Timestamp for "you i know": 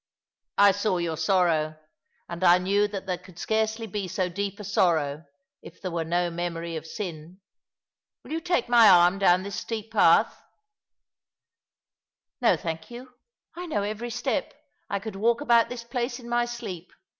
12.89-13.83